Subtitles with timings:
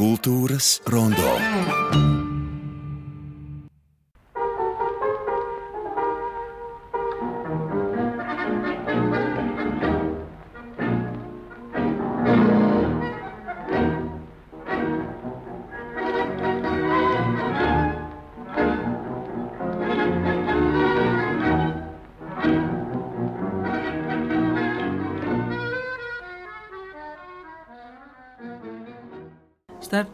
[0.00, 1.19] Kultūras rondo.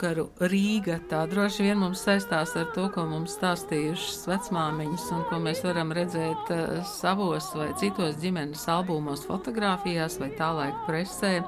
[0.07, 1.01] Starpkaru Rīga.
[1.11, 5.91] Tā droši vien mums saistās ar to, ko mums stāstījušas vecmāmiņas, un ko mēs varam
[5.93, 11.43] redzēt uh, savos vai citos ģimenes albumos, fotografijās vai tālaika presē.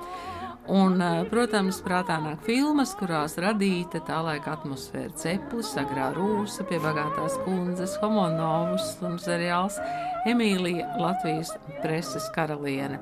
[0.69, 6.81] Un, uh, protams, prātā nāk filmas, kurās radīta tā laika atmosfēra ceplis, agrā rūsa pie
[6.83, 9.79] bagātās kundzes, homonovus un seriāls
[10.29, 12.99] Emīlija Latvijas preses karaliene.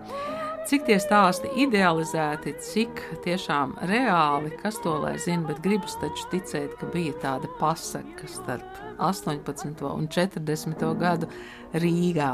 [0.67, 6.73] Cik tie stāsti idealizēti, cik tiešām reāli, kas to lai zina, bet gribas taču ticēt,
[6.81, 9.85] ka bija tāda pasaka starp 18.
[9.87, 10.83] un 40.
[10.99, 11.29] gadu
[11.71, 12.31] Rīgā.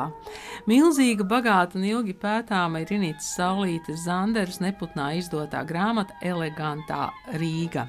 [0.64, 7.84] Milzīga, bagāta un ilgi pētāma ir Inītas Saulītes Zanderas neputnā izdotā grāmata Elegantā Rīga.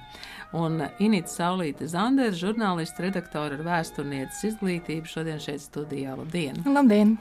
[0.59, 6.17] Un Inīta Saulīte Zandera, žurnālists, redaktore ar vēsturnieces izglītību, šodien šeit studijā.
[6.19, 6.59] Labdien!
[6.67, 7.15] Labdien!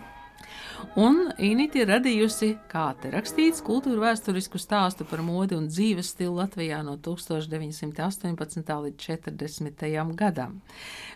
[0.98, 6.34] Un Inīte ir radījusi, kā te rakstīts, kultūra vēsturisku stāstu par modi un dzīves stilu
[6.40, 8.72] Latvijā no 1918.
[8.86, 9.84] līdz 40.
[10.18, 10.58] gadam.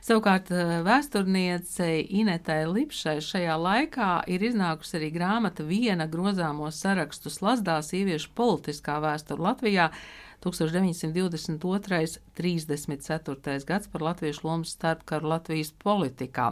[0.00, 0.48] Savukārt
[0.86, 8.96] vēsturniecei Inetai Lipšai šajā laikā ir iznākusi arī grāmata viena grozāmo sarakstu slazdā sieviešu politiskā
[9.04, 9.90] vēsture Latvijā
[10.46, 12.20] 1922.
[12.36, 13.64] 34.
[13.66, 16.50] gads par latviešu lomu starpkaru Latvijas politikā.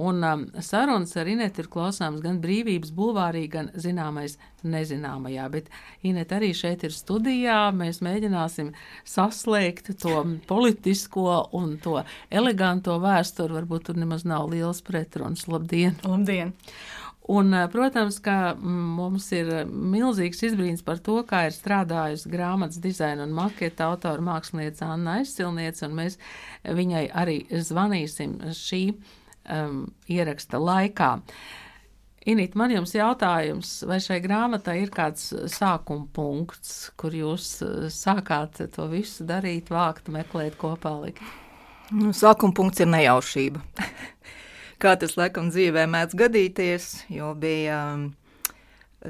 [0.00, 5.68] Un um, sarunas ar Inetu ir klausāms gan brīvības bulvārī, gan zināmais nezināmajā, bet
[6.08, 7.58] Inet arī šeit ir studijā.
[7.76, 8.72] Mēs mēģināsim
[9.06, 13.60] saslēgt to politisko un to eleganto vēsturi.
[13.60, 15.46] Varbūt tur nemaz nav liels pretruns.
[15.50, 16.00] Labdien!
[16.08, 16.56] Labdien!
[17.28, 22.80] Un, eh, protams, ka mm, mums ir milzīgs izbrīns par to, kā ir strādājusi grāmatas
[22.80, 26.16] dizaina un maketa autora mākslinieca Anna Aizsilniece, un mēs
[26.64, 31.10] viņai arī zvanīsim šī um, ieraksta laikā.
[32.28, 38.64] Inīt, man jums jautājums, vai šai grāmatai ir kāds sākuma punkts, kur jūs eh, sākāt
[38.72, 41.20] to visu darīt, vākt, meklēt, kopā likt?
[41.92, 43.60] Nu, sākuma punkts ir nejaušība.
[44.82, 48.04] kā tas laikam dzīvē mēdz gadīties, jo bija um,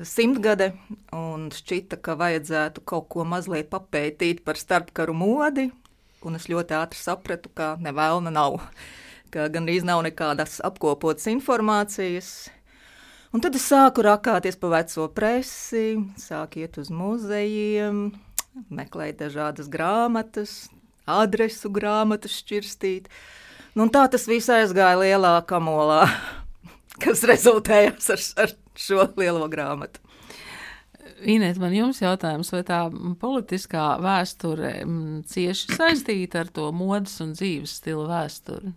[0.04, 0.72] simtgade
[1.16, 5.68] un šķita, ka vajadzētu kaut ko mazliet papētīt par starpkaru modi,
[6.26, 8.60] un es ļoti ātri sapratu, ka nevēlna nav,
[9.32, 12.30] ka gandrīz nav nekādas apkopotas informācijas.
[13.28, 18.06] Un tad es sāku rakāties pa veco presi, sāku iet uz muzejiem,
[18.72, 20.70] meklēt dažādas grāmatas,
[21.04, 23.12] adresu grāmatas šķirstīt.
[23.78, 26.02] Nu, tā tas viss aizgāja lielā kamolā,
[27.02, 30.02] kas rezultējās ar, ar šo lielo grāmatu.
[31.18, 32.80] Inēt, man jums jautājums, vai tā
[33.22, 34.72] politiskā vēsture
[35.30, 38.74] cieši saistīta ar to modes un dzīves stila vēsturi?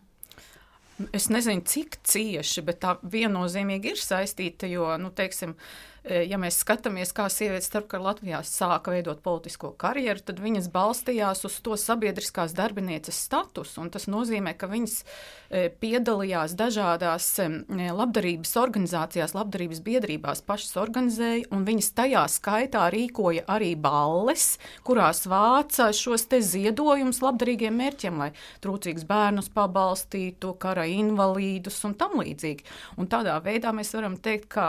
[1.17, 6.57] Es nezinu, cik cieši, bet tā viennozīmīgi ir saistīta, jo, nu, teiksim, uh, ja mēs
[6.63, 12.55] skatāmies, kā sievietes starpkara Latvijā sāka veidot politisko karjeru, tad viņas balstījās uz to sabiedriskās
[12.57, 13.83] darbinieces statusu.
[13.93, 17.47] Tas nozīmē, ka viņas e, piedalījās dažādās e,
[17.93, 24.55] labdarības organizācijās, labdarības biedrībās, pašas organizēja, un viņas tajā skaitā rīkoja arī balles,
[24.87, 28.31] kurās vāca šos ziedojumus labdarīgiem mērķiem, lai
[28.63, 32.65] trūcīgus bērnus pabalstītu, kara invalīdus un tam līdzīgi.
[32.97, 34.67] Un tādā veidā mēs varam teikt, ka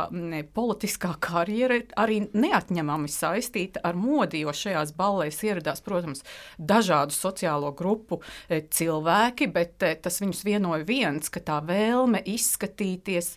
[0.53, 6.25] politiskā karjera ir arī neatņemami saistīta ar modi, jo šajās ballēs ieradās, protams,
[6.59, 13.37] dažādu sociālo grupu e, cilvēki, bet e, tas viņus vienoja viens, ka tā vēlme izskatīties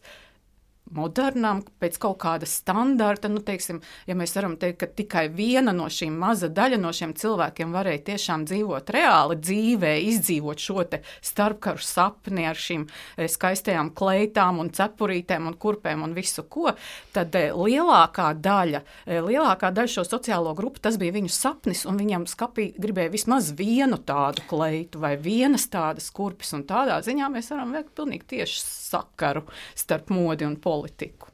[0.93, 3.29] modernām, pēc kaut kāda standarta.
[3.31, 7.15] Nu, teiksim, ja mēs varam teikt, ka tikai viena no šīm maza daļa no šiem
[7.17, 10.85] cilvēkiem varēja tiešām dzīvot reāli dzīvē, izdzīvot šo
[11.25, 16.73] starpkaru sapni ar šīm e, skaistajām kleitām un cepurītēm un kurpēm un visu ko,
[17.15, 21.97] tad e, lielākā daļa, e, lielākā daļa šo sociālo grupu tas bija viņu sapnis, un
[21.97, 27.49] viņam skapī gribēja vismaz vienu tādu kleitu vai vienas tādas kurpes, un tādā ziņā mēs
[27.55, 31.31] varam veikt pilnīgi tieši sakaru starp modi un politiku politiku.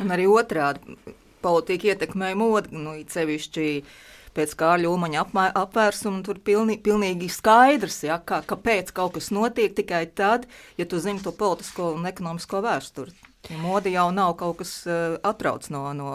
[0.00, 0.96] Un arī otrādi
[1.44, 3.66] politika ietekmēja modi, nu, sevišķi
[4.32, 5.26] pēc Kārļa Ulmaņa
[5.60, 10.46] apvērsuma tur pilnīgi, pilnīgi skaidrs, ja, kā, kāpēc kaut kas notiek tikai tad,
[10.80, 13.12] ja tu zini to politisko un ekonomisko vēsturi.
[13.60, 16.10] Mode jau nav kaut kas uh, atrauc no, no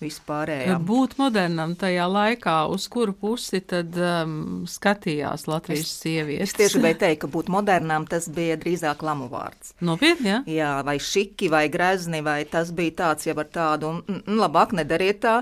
[0.00, 0.78] vispārējā.
[0.86, 6.50] Būt modernam tajā laikā, uz kuru pusi tad um, skatījās Latvijas es, sievietes?
[6.50, 9.72] Es tieši gribēju teikt, ka būt modernam tas bija drīzāk lamu vārds.
[9.84, 10.42] Nopietni, jā?
[10.50, 14.44] Jā, vai šiki, vai grezni, vai tas bija tāds jau ar tādu, un, un, un
[14.44, 15.40] labāk nedariet tā.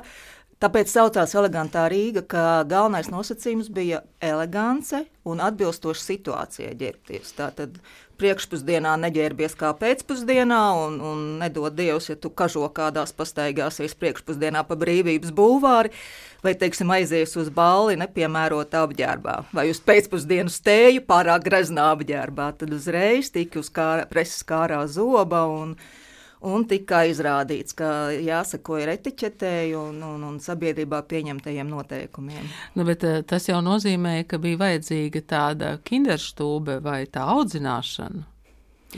[0.62, 7.35] Tāpēc saucās elegantā Rīga, ka galvenais nosacījums bija elegance un atbilstoša situācijai ģērbties.
[7.37, 7.77] Tātad
[8.21, 14.79] priekšpusdienā neģērbies kā pēcpusdienā, un, un nedod Dievs, ja tu kažo kādās pastaigāsies priekšpusdienā pa
[14.79, 15.93] brīvības bulvāri,
[16.45, 22.75] vai, teiksim, aizies uz balli nepiemērotā apģērbā, vai uz pēcpusdienu stēju pārāk greznā apģērbā, tad
[22.77, 25.77] uzreiz tika uz kā, preses kārā zoba un,
[26.44, 32.50] un tika izrādīts, ka jāsako ir etiķetei un, un, un sabiedrībā pieņemtajiem noteikumiem.
[32.76, 38.34] Nu, bet, eh, tas jau nozīmē, ka bija vajadzīga tāda kinderstūbe vai tā audzināšana.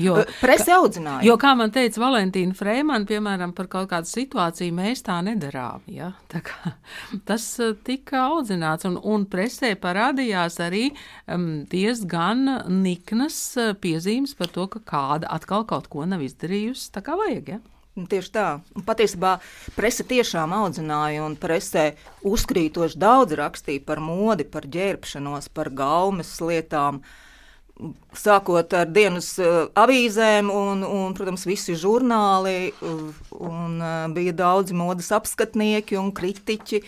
[0.00, 1.24] Jo, Presi audzināja.
[1.26, 5.84] Jo, kā man teica Valentīna Freimana, piemēram, par kaut kādu situāciju mēs tā nedarām.
[5.90, 6.12] Ja?
[6.32, 6.74] Tā kā,
[7.28, 7.46] tas
[7.86, 12.44] tika audzināts, un, un presē parādījās arī um, diezgan
[12.82, 13.38] niknas
[13.82, 17.56] piezīmes par to, ka kāda atkal kaut ko nav izdarījusi tā kā vajag.
[17.56, 17.62] Ja?
[17.96, 18.48] Tieši tā.
[18.84, 19.38] Patiesībā
[19.72, 21.94] presa tiešām audzināja, un presē
[22.28, 27.00] uzkrītoši daudz rakstīja par modi, par ģērbšanos, par gaumes lietām.
[27.00, 27.22] Uh,
[28.16, 33.02] sākot ar dienas uh, avīzēm, un, un, protams, visi žurnāli, uh,
[33.36, 36.82] un uh, bija daudzi modes apskatnieki un kritiķi.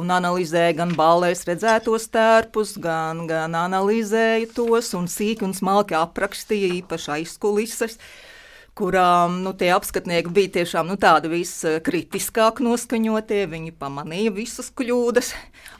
[0.00, 6.70] Un analizēja gan balēs redzētos tērpus, gan, gan analizēja tos un sīki un smalki aprakstīja
[6.78, 7.98] īpaši aizkulises.
[7.98, 8.31] Uh,
[8.78, 13.44] kurām nu, tie apskatnieki bija tiešām nu, tādi viskritiskāk noskaņotie.
[13.52, 15.32] Viņi pamanīja visas kļūdas.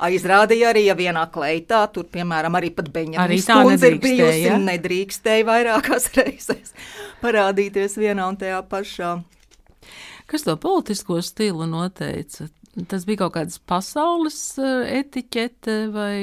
[0.02, 4.58] Aizrādīja arī, ja vienā kleitā, tur, piemēram, arī pat Beņģis kundze ir bijusi, ja?
[4.60, 6.74] nedrīkstēja vairākās reizes
[7.22, 9.14] parādīties vienā un tajā pašā.
[10.30, 12.48] Kas to politisko stilu noteica?
[12.88, 16.20] Tas bija kaut kādas pasaules eh, etiķete, vai,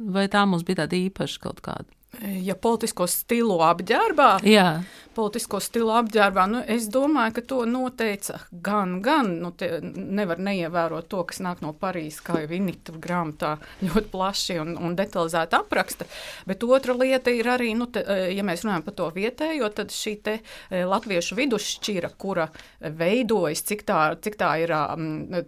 [0.00, 1.84] vai tā mums bija tāda īpaša kaut kāda?
[2.20, 4.82] Ja politisko stilu apģērbā, Jā
[5.14, 6.46] politisko stilu apģērbā.
[6.50, 9.52] Nu, es domāju, ka to noteica gan, gan nu,
[9.92, 13.54] nevar neievērot to, kas nāk no Parīzes, kā jau Inita grāmatā
[13.84, 16.08] ļoti plaši un, un detalizēti apraksta.
[16.48, 19.94] Bet otra lieta ir arī, nu, te, e, ja mēs runājam par to vietējo, tad
[19.94, 22.48] šī te e, latviešu vidusšķira, kura
[22.80, 24.74] veidojas, cik tā, cik tā ir,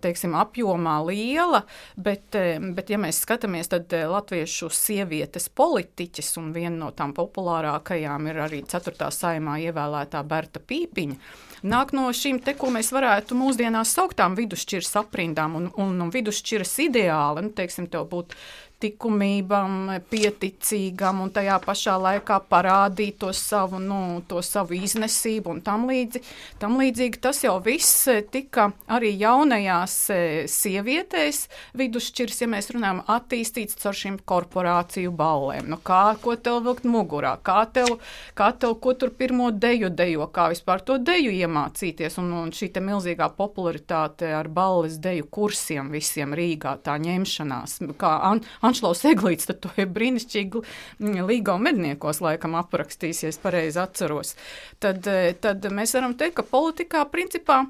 [0.05, 1.65] teiksim, apjomā liela,
[1.97, 8.31] bet, e, bet ja mēs skatāmies, tad latviešu sievietes politiķis un viena no tām populārākajām
[8.31, 9.11] ir arī 4.
[9.13, 11.19] saimā ievēlētā Berta Pīpiņa,
[11.71, 16.13] nāk no šīm te, ko mēs varētu mūsdienās saukt par vidusšķiras aprindām un, un, un
[16.15, 17.45] vidusšķiras ideāli.
[17.47, 18.39] Nu, teiksim, tev būtu
[18.85, 25.87] likumībam, pieticīgam un tajā pašā laikā parādīt to savu, nu, to savu iznesību un tam,
[25.89, 26.21] līdzi,
[26.61, 27.21] tam līdzīgi.
[27.25, 31.45] Tas jau viss eh, tika arī jaunajās eh, sievietēs
[31.81, 35.71] vidusšķirs, ja mēs runājam, attīstīts caur šīm korporāciju ballēm.
[35.73, 37.99] Nu, kā, ko tev vilkt mugurā, kā tev,
[38.37, 42.19] kā tev, ko tur pirmo deju dejo, kā vispār to deju iemācīties.
[42.23, 48.43] Un, un šī milzīgā popularitāte ar balles deju kursiem visiem Rīgā, tā ņemšanās, kā an
[48.65, 54.35] Anšlaus Eglīts, tad to ir brīnišķīgi mm, līgo medniekos laikam aprakstījis, ja es pareizi atceros.
[54.83, 57.65] Tad, eh, tad mēs varam teikt, ka politikā principā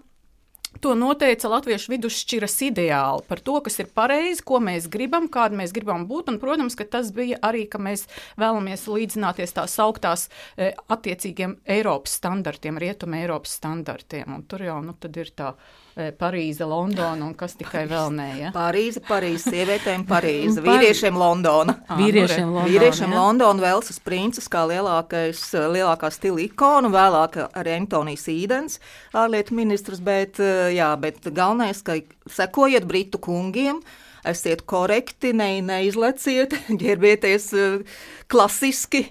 [0.83, 5.75] To noteica latviešu vidusšķiras ideāli par to, kas ir pareizi, ko mēs gribam, kāda mēs
[5.77, 6.33] gribam būt.
[6.33, 8.07] Un, protams, ka tas bija arī, ka mēs
[8.41, 14.29] vēlamies līdzināties tās augtās e, attiecīgiem Eiropas standartiem, Rietuma Eiropas standartiem.
[14.35, 15.55] Un tur jau nu, ir tā
[15.95, 18.25] Eh, Parīze, Londona un kas tikai vēl nē.
[18.41, 18.49] Ja?
[18.51, 21.77] Parīze, Parīze, sievietēm Parīze, vīriešiem Londona.
[21.87, 22.65] Ah, vīriešiem Londona.
[22.67, 23.15] Vīriešiem?
[23.15, 28.81] Londona, Velsas princis kā lielākais, lielākā stila ikona, vēlāk arī Antonijs Īdens,
[29.15, 31.99] ārlietu ministrs, bet, eh, jā, bet galvenais, ka
[32.31, 33.81] sekojiet Britu kungiem,
[34.25, 37.99] esiet korekti, ne, neizleciet, ģērbieties eh,
[38.33, 39.07] klasiski.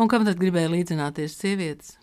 [0.00, 1.96] Un kam tad gribēja līdzināties sievietes?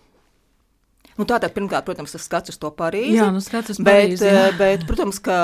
[1.13, 3.19] Nu, Tātad, pirmkārt, protams, tas skats uz to Parīzi.
[3.19, 4.23] Jā, nu skats uz Parīzi.
[4.25, 4.45] Bet, jā.
[4.61, 5.37] bet, protams, ka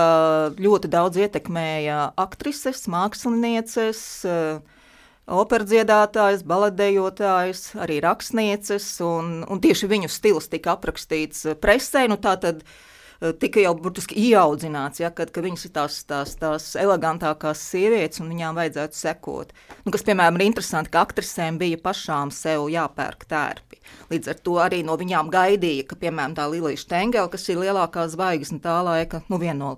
[0.58, 4.02] ļoti daudz ietekmēja aktrises, mākslinieces,
[5.30, 12.08] operdziedātājs, baladējotājs, arī rakstnieces, un, un tieši viņu stils tika aprakstīts presē.
[12.10, 12.64] Nu, tātad,
[13.20, 18.32] tika jau burtiski ieaudzināts, ja, kad, ka viņas ir tās, tās, tās elegantākās sievietes un
[18.32, 19.52] viņām vajadzētu sekot.
[19.84, 23.82] Nu, kas, piemēram, ir interesanti, ka aktrisēm bija pašām sev jāpērk tērpi.
[24.10, 28.06] Līdz ar to arī no viņām gaidīja, ka, piemēram, tā Lilija Štengela, kas ir lielākā
[28.10, 29.72] zvaigzne tā laika, nu, viena no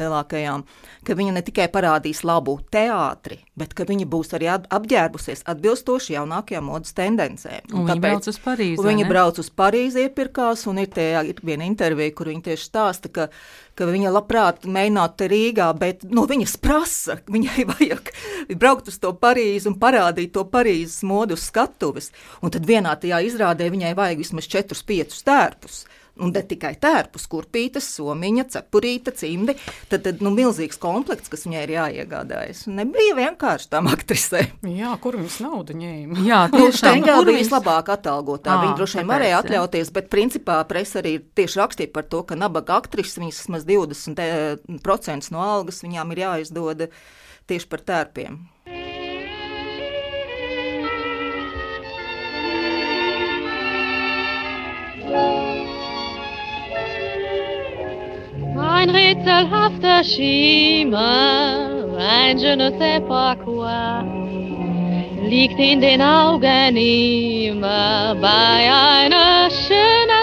[0.00, 0.64] lielākajām,
[1.06, 6.68] ka viņa ne tikai parādīs labu teātri, bet ka viņa būs arī apģērbusies atbilstoši jaunākajām
[6.68, 7.70] modes tendencēm.
[7.72, 8.84] Un, un viņa brauc uz Parīzi.
[8.88, 13.10] Viņa brauc uz Parīzi, iepirkās, un ir, tie, ir viena intervija, kur viņa tieši stāsta,
[13.12, 13.28] ka,
[13.76, 18.12] ka viņa labprāt mēģinātu Rīgā, bet no nu, viņas prasa, viņai vajag
[18.56, 22.12] braukt uz to Parīzi un parādīt to Parīzes modu uz skatuves.
[22.42, 25.84] Un tad vienā tajā izrādē viņai vajag vismaz 4-5 tērpus
[26.22, 29.54] un ne tikai tērpus, kurpītes, somiņa, cepurīte, cimdi.
[29.90, 32.64] Tad, tad nu, milzīgs komplekts, kas viņai ir jāiegādājas.
[32.70, 34.48] Nebija vienkārši tam aktrisei.
[34.78, 36.24] Jā, kur viņas naudu ņēma?
[36.26, 37.02] Jā, tiešām.
[37.04, 38.58] Nu, bija vislabāk atalgotā.
[38.64, 42.80] Viņa droši vien varēja atļauties, bet principā presa arī tieši rakstīja par to, ka nabaga
[42.82, 46.88] aktrises viņas vismaz 20% no algas viņām ir jāizdod
[47.48, 48.38] tieši par tērpiem.
[58.78, 61.68] Ein rätselhafter Schimmer,
[61.98, 64.04] ein je ne sais pas quoi,
[65.28, 68.70] liegt in den Augen immer bei
[69.00, 70.17] einer schönen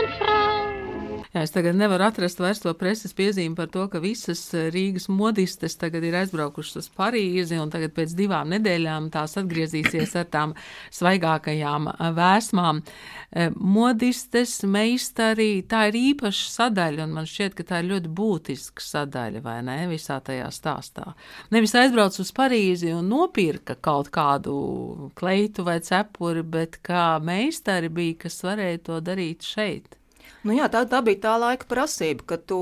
[1.36, 5.10] Jā, es tagad nevaru atrast vairs to preses piezīmi par to, ka visas eh, Rīgas
[5.12, 10.54] modistes tagad ir aizbraukušas uz Parīzi, un tagad pēc divām nedēļām tās atgriezīsies ar tām
[10.96, 12.80] svaigākajām eh, vēsmām.
[12.80, 18.88] Eh, modistes, meistari, tā ir īpaša sadaļa, un man šķiet, ka tā ir ļoti būtiska
[18.88, 21.18] sadaļa, vai ne, visā tajā stāstā.
[21.52, 28.22] Nevis aizbrauc uz Parīzi un nopirka kaut kādu kleitu vai cepuri, bet kā meistari bija,
[28.24, 30.00] kas varēja to darīt šeit.
[30.46, 32.60] Nu jā, tā, tā bija tā laika prasība, ka tu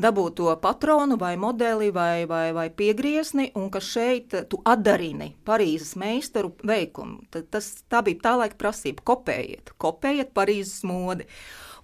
[0.00, 5.92] dabū to patronu vai modeli vai, vai, vai piegriezni, un ka šeit tu atdarini Parīzes
[6.00, 7.26] meistaru veikumu.
[7.30, 9.04] Tad, tas, tā bija tā laika prasība.
[9.12, 11.28] Kopējiet, kopējiet Parīzes modi.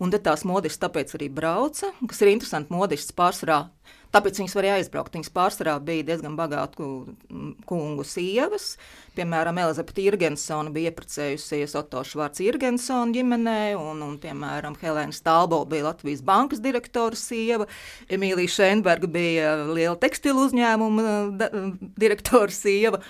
[0.00, 2.73] Un tad tās modistas tāpēc arī brauca, kas ir interesanti.
[2.73, 3.66] Modistas pārsvarā
[4.15, 5.17] Tāpēc viņas varēja aizbraukt.
[5.19, 6.88] Viņas pārsvarā bija diezgan bagātu
[7.69, 8.71] kungu sievas.
[9.19, 15.91] Piemēram, Elizabete Irgensona bija iepriecējusies Otto Švārds Irgensona ģimenē, un, un piemēram, Helēna Stalbo bija
[15.91, 17.69] Latvijas bankas direktora sieva,
[18.09, 21.50] Emīlija Šenberga bija liela tekstilu uzņēmuma
[22.00, 23.03] direktora sieva.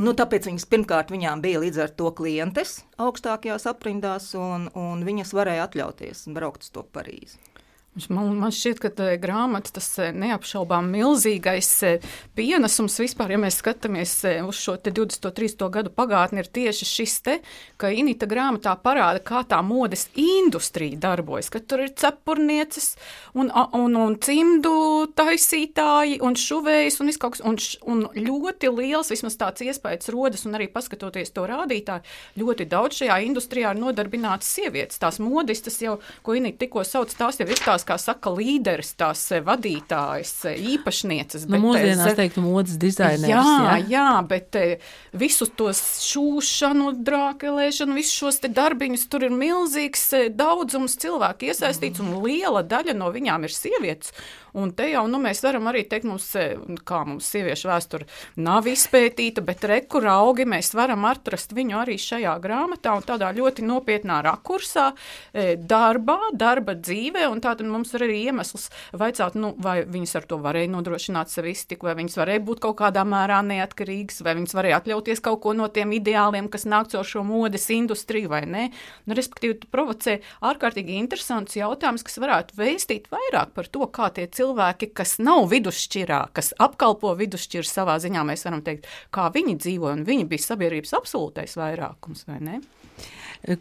[0.00, 5.36] Nu, tāpēc viņas pirmkārt viņām bija līdz ar to klientes augstākajās aprindās, un, un viņas
[5.36, 7.49] varēja atļauties braukt uz to Parīzi.
[7.90, 12.04] Man, man šķiet, ka tā grāmata tas eh, neapšaubām milzīgais eh,
[12.38, 15.26] pienesums vispār, ja mēs skatāmies eh, uz šo 20.
[15.26, 15.64] un 30.
[15.74, 17.34] gadu pagātni, ir tieši šis te,
[17.82, 22.92] ka Inita grāmatā parāda, kā tā modes industrija darbojas, ka tur ir cepurnieces
[23.34, 27.58] un, un, un cimdu taisītāji un šuvējas un viskaut kas, un,
[27.90, 32.06] un ļoti liels, vismaz tāds iespējas rodas, un arī paskatoties to rādītāju,
[32.38, 35.02] ļoti daudz šajā industrijā ir nodarbināts sievietes.
[35.02, 39.22] Tās modistas jau, ko Inita tikko sauc, tās jau ir tās, kā saka, līderis, tās
[39.34, 41.46] eh, vadītājas, eh, īpašnieces.
[41.50, 43.32] Nu, mūsdienās teiktu modas dizaineris.
[43.32, 49.34] Jā, jā, jā, bet eh, visus tos šūšanu, drākelēšanu, visus šos te darbiņus, tur ir
[49.34, 50.06] milzīgs
[50.36, 54.14] daudzums cilvēku iesaistīts, un liela daļa no viņām ir sievietes.
[54.58, 58.06] Un te jau nu, mēs varam arī teikt, mums, e, kā mums sieviešu vēsture
[58.42, 63.64] nav izpētīta, bet reku augi mēs varam atrast viņu arī šajā grāmatā un tādā ļoti
[63.66, 64.90] nopietnā rakursā,
[65.32, 67.28] e, darbā, darba dzīvē.
[67.40, 71.88] Tātad mums ir arī iemesls vaicāt, nu, vai viņas ar to varēja nodrošināt sev iztiku,
[71.88, 75.70] vai viņas varēja būt kaut kādā mērā neatkarīgas, vai viņas varēja atļauties kaut ko no
[75.72, 78.66] tiem ideāliem, kas nāk caur šo modes industriju vai nē.
[79.06, 84.26] Nu, respektīvi, tu provocē ārkārtīgi interesants jautājums, kas varētu vēstīt vairāk par to, kā tie
[84.26, 89.56] cilvēki cilvēki, kas nav vidusšķirā, kas apkalpo vidusšķiru savā ziņā, mēs varam teikt, kā viņi
[89.60, 92.60] dzīvo, un viņi bija sabiedrības absolūtais vairākums, vai ne?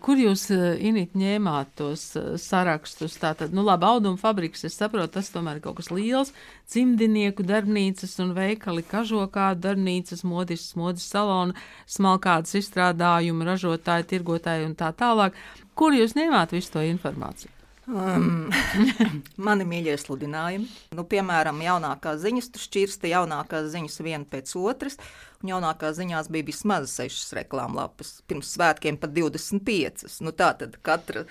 [0.03, 3.15] Kur jūs, eh, Inīt, ņēmāt tos eh, sarakstus?
[3.21, 6.33] Tātad, nu labi, auduma fabriks, es saprotu, tas tomēr ir kaut kas liels.
[6.67, 11.55] Cimdinieku darbnīcas un veikali, kažokādu darbnīcas, modis, modis salonu,
[11.87, 15.39] smalkādas izstrādājumu, ražotāji, tirgotāji un tā tālāk.
[15.79, 17.58] Kur jūs ņēmāt visu to informāciju?
[17.89, 18.51] Um,
[19.47, 20.67] mani mīļie sludinājumi.
[20.93, 24.99] Nu, piemēram, jaunākās ziņas, tur šķirsta jaunākās ziņas viena pēc otras,
[25.41, 28.19] un jaunākās ziņās bija vismaz sešas reklāmlapas.
[28.29, 30.05] Pirms svētkiem pat 25.
[30.21, 31.23] Nu, tā tad katra,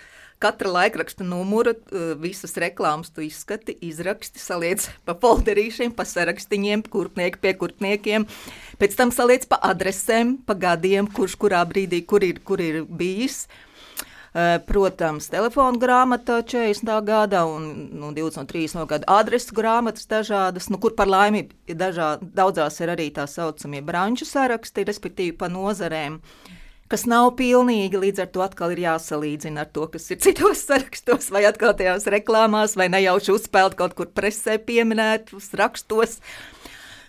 [0.43, 7.43] katra laikraksta numura, uh, visas reklāmas tu izskati, izraksti, saliec pa folderīšiem, pa sarakstiņiem, kurpnieki
[7.45, 8.27] pie kurpniekiem.
[8.83, 13.45] Pēc tam saliec pa adresēm, pa gadiem, kurš kurā brīdī kur ir, kur ir bijis.
[14.69, 16.91] Protams, telefona grāmata 40.
[17.05, 18.85] gada un nu, 23.
[18.87, 24.29] gada adresu grāmatas dažādas, nu, kur par laimi dažā, daudzās ir arī tā saucamie branču
[24.29, 26.21] saraksti, respektīvi pa nozarēm.
[26.89, 31.33] Kas nav pilnīgi, līdz ar to atkal ir jāsalīdzina ar to, kas ir citos sarakstos,
[31.33, 36.21] vai atkal tajās reklāmās, vai nejauši uzspēlēt kaut kur presē pieminētos rakstos.
[36.21, 36.58] Uh,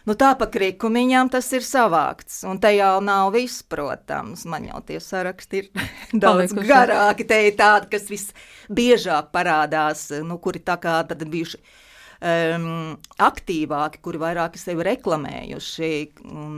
[0.10, 2.40] Nu, tā pa krikumiņām tas ir savākts.
[2.50, 4.42] Un te jau nav viss, protams.
[4.50, 5.68] Man jau tie saraksti ir
[6.24, 6.70] daudz Palikuši.
[6.72, 7.28] garāki.
[7.30, 11.62] Te ir tādi, kas visbiežāk parādās, nu, kuri tā kā tad bijuši.
[12.20, 15.94] Um, aktīvāki, kuri vairāk sevi reklamējuši.
[16.26, 16.58] Un,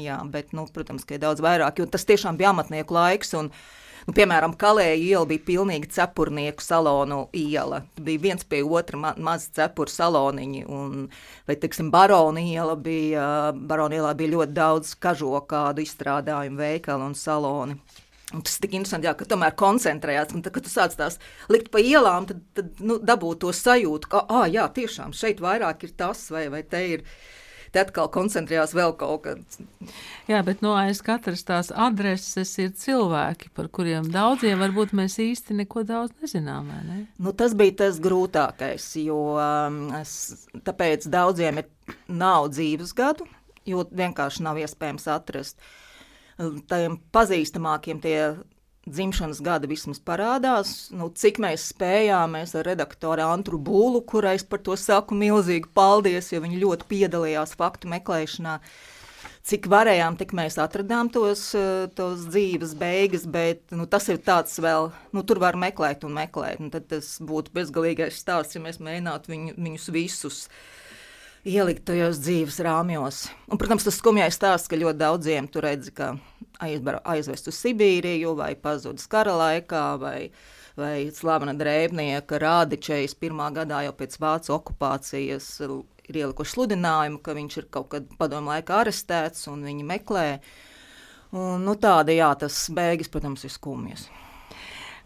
[0.00, 1.84] jā, bet, nu, protams, ka ir daudz vairāk.
[1.92, 3.36] Tas tiešām bija amatnieku laiks.
[3.38, 7.80] Un, uh, Nu, piemēram, Kalēja iela bija pilnīgi cepurnieku salonu iela.
[7.96, 11.06] Bija viens pie otra ma mazi cepuru saloniņi, un,
[11.48, 17.78] vai, teiksim, Barona iela bija, Barona ielā bija ļoti daudz kažokādu izstrādājumu veikalu un saloni.
[18.34, 20.32] Un tas ir tik interesanti, jā, ka tomēr koncentrējās.
[20.34, 21.16] Tad, kad tu sāc tās
[21.52, 25.86] likt pa ielām, tad, tad nu, dabūtu to sajūtu, ka, ah, jā, tiešām šeit vairāk
[25.86, 27.04] ir tas, vai, vai te ir
[27.74, 29.58] te atkal koncentrējās vēl kaut kas.
[30.30, 35.58] Jā, bet no aiz katras tās adreses ir cilvēki, par kuriem daudziem varbūt mēs īsti
[35.60, 36.70] neko daudz nezinām.
[36.88, 37.00] Ne?
[37.18, 41.70] Nu, tas bija tas grūtākais, jo um, es, tāpēc daudziem ir,
[42.08, 43.28] nav dzīves gadu,
[43.68, 45.58] jo vienkārši nav iespējams atrast.
[46.38, 48.18] Tiem pazīstamākiem tie
[48.86, 50.74] dzimšanas gada vismaz parādās.
[50.94, 55.70] Nu, cik mēs spējām, mēs ar redaktoru Antru Būlu, kurai es par to saku milzīgi
[55.74, 58.58] paldies, jo viņi ļoti piedalījās faktu meklēšanā.
[59.44, 61.50] Cik varējām, tik mēs atradām tos,
[61.96, 66.62] tos dzīves beigas, bet nu, tas ir tāds vēl, nu, tur var meklēt un meklēt.
[66.64, 70.46] Un tad tas būtu bezgalīgais stāsts, ja mēs mēģinātu viņu, viņus visus
[71.44, 73.24] ielikt tajos dzīves rāmjos.
[73.52, 76.14] Un, protams, tas skumjais stāsts, ka ļoti daudziem tur redz, ka
[76.64, 80.18] aizvest uz Sibīriju, vai pazudis kara laikā, vai,
[80.80, 87.60] vai slavena drēbnieka Rādičejas pirmā gadā jau pēc vācu okupācijas ir ielikuši sludinājumu, ka viņš
[87.60, 90.28] ir kaut kad padomu laikā arestēts un viņi meklē.
[91.34, 94.06] Un, nu, tāda, jā, tas beigas, protams, ir skumjas.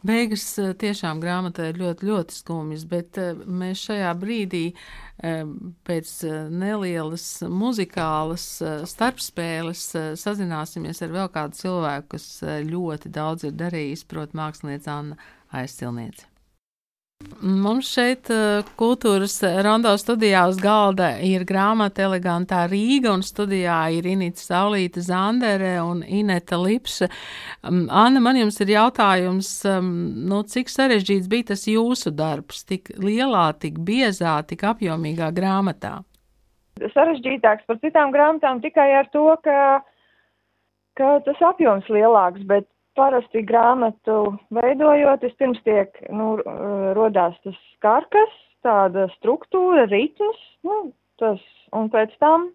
[0.07, 5.43] Beigas eh, tiešām grāmatā ir ļoti, ļoti skumjas, bet eh, mēs šajā brīdī eh,
[5.89, 6.13] pēc
[6.55, 8.47] nelielas muzikālas
[8.93, 9.85] starpspēles
[10.23, 12.31] sazināsimies ar vēl kādu cilvēku, kas
[12.71, 15.19] ļoti daudz ir darījis, proti, mākslinieca Anna
[15.59, 16.38] Aizcilniece.
[17.39, 24.07] Mums šeit eh, kultūras rondo studijā uz galda ir grāmata Elegantā Rīga, un studijā ir
[24.07, 27.09] Inita Saulīta Zandere un Ineta Lipša.
[27.67, 29.91] Mm, Anna, man jums ir jautājums, mm,
[30.31, 35.97] nu, cik sarežģīts bija tas jūsu darbs, tik lielā, tik biezā, tik apjomīgā grāmatā?
[36.95, 39.61] Sarežģītāks par citām grāmatām tikai ar to, ka,
[40.99, 46.35] ka tas apjoms lielāks, bet parasti grāmatu veidojot, vispirms tiek, nu,
[46.99, 50.89] rodās tas karkas, tāda struktūra, ritms, nu,
[51.23, 51.43] tas,
[51.77, 52.49] un pēc tam,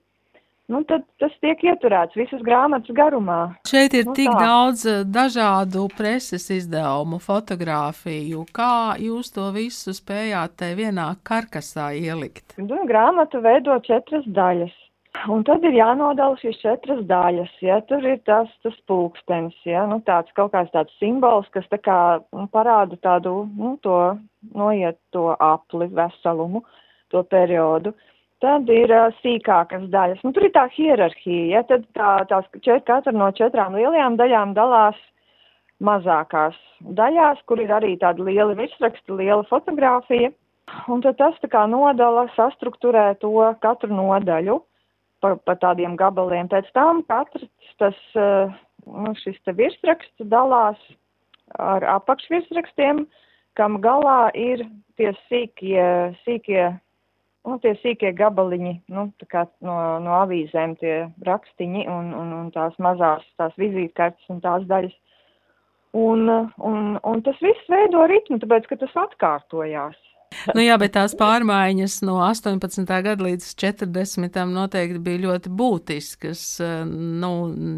[0.72, 3.40] nu, tad tas tiek ieturēts visas grāmatas garumā.
[3.70, 4.38] Šeit ir nu, tik tā.
[4.42, 8.46] daudz eh, dažādu preses izdevumu, fotografiju.
[8.56, 12.58] Kā jūs to visu spējāt te vienā karkasā ielikt?
[12.60, 14.80] Nu, grāmatu veido četras daļas.
[15.30, 17.78] Un tad ir jānodala šīs četras daļas, ja?
[17.88, 22.00] Tur ir tas, tas pulkstenis, ja, nu tāds kaut kāds tāds simbols, kas tā kā
[22.34, 24.00] nu, parāda tādu, nu, to,
[24.58, 26.64] noiet to apli, veselumu,
[27.14, 27.94] to periodu.
[28.44, 32.84] Tad ir uh, sīkākas daļas, nu tur ir tā hierarhija, ja, tad tā, tās čet,
[32.90, 35.00] katra no četrām lielajām daļām dalās
[35.80, 40.34] mazākās daļās, kur ir arī tāda liela virsraksta, liela fotografija,
[40.92, 44.60] un tad tas tā kā nodala, sastruktūrē to katru nodaļu
[45.24, 46.50] pa, pa tādiem gabaliem.
[46.52, 47.48] Pēc tam katrs
[47.82, 48.54] tas, eh,
[48.86, 50.80] nu, šis te virsraksts dalās
[51.60, 53.06] ar apakšvirsrakstiem,
[53.60, 54.66] kam galā ir
[54.98, 55.84] tie sīkie,
[56.24, 56.64] sīkie,
[57.46, 60.96] nu, tie sīkie gabaliņi, nu, tā kā no, no avīzēm tie
[61.28, 64.96] rakstiņi un, un, un tās mazās, tās vizītkartes un tās daļas.
[65.94, 66.26] Un,
[66.66, 70.00] un, un tas viss veido ritmu, tāpēc, ka tas atkārtojās
[70.52, 72.84] nu, jā, bet tās pārmaiņas no 18.
[73.06, 74.40] gada līdz 40.
[74.52, 76.44] noteikti bija ļoti būtiskas.
[76.90, 77.32] Nu,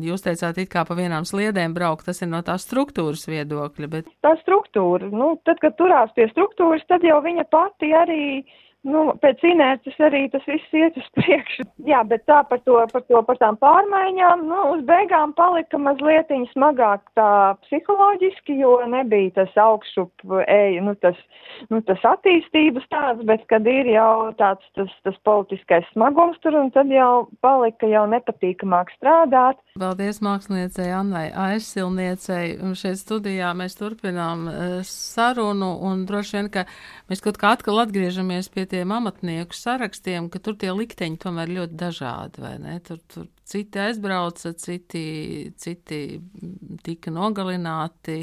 [0.06, 3.91] jūs teicāt, it kā pa vienām sliedēm braukt, tas ir no tās struktūras viedokļa.
[3.91, 4.12] Bet...
[4.25, 8.25] Tā struktūra, nu, tad, kad turās pie struktūras, tad jau viņa pati arī
[8.86, 11.65] nu, pēc inerces arī tas viss iet uz priekšu.
[11.89, 16.32] Jā, bet tā par to, par to, par tām pārmaiņām, nu, uz beigām palika mazliet
[16.52, 17.30] smagāk tā
[17.65, 21.17] psiholoģiski, jo nebija tas augšup eja, nu, tas,
[21.74, 26.71] nu, tas attīstības tāds, bet kad ir jau tāds tas, tas politiskais smagums tur, un
[26.76, 29.60] tad jau palika jau nepatīkamāk strādāt.
[29.75, 32.53] Paldies māksliniecei Annai Aizsilniecei.
[32.79, 36.63] Šeit studijā mēs turpinām eh, sarunu un droši vien, ka
[37.11, 41.79] mēs kaut kā atkal atgriežamies pie tiem amatnieku sarakstiem, ka tur tie likteņi tomēr ļoti
[41.83, 42.77] dažādi, vai ne?
[42.88, 45.03] Tur, tur citi aizbrauca, citi,
[45.59, 46.01] citi
[46.88, 48.21] tika nogalināti,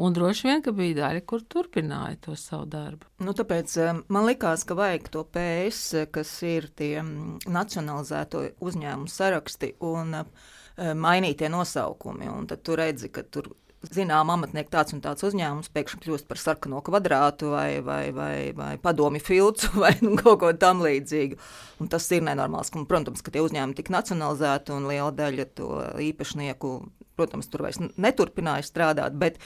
[0.00, 3.12] un droši vien, ka bija daļa, kur turpināja to savu darbu.
[3.28, 9.18] Nu, tāpēc eh, man likās, ka vajag to PS, kas ir tie mm, nacionalizēto uzņēmumu
[9.20, 12.28] saraksti, un uh, mainītie nosaukumi.
[12.30, 13.50] Un tad tu redzi, ka tur
[13.86, 18.72] zinām, amatnieki tāds un tāds uzņēmums pēkšņi kļūst par sarkano kvadrātu vai, vai, vai, vai
[18.82, 21.38] padomi filcu vai nu, kaut ko tam līdzīgu.
[21.82, 22.72] Un tas ir nenormāls.
[22.74, 25.70] Un, protams, ka tie uzņēmumi tika nacionalizēti un liela daļa to
[26.08, 26.72] īpašnieku,
[27.18, 29.18] protams, tur vairs neturpināja strādāt.
[29.18, 29.42] Bet,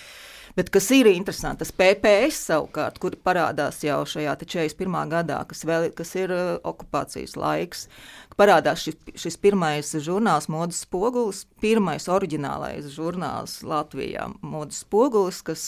[0.52, 4.96] Bet kas ir interesanti, tas PPS savukārt, kur parādās jau šajā 41.
[5.08, 7.86] gadā, kas, vēl, kas ir uh, okupācijas laiks,
[8.36, 15.64] parādās šis, šis pirmais žurnāls, modes spogulis, pirmais oriģinālais žurnāls Latvijā, modes spogulis, kas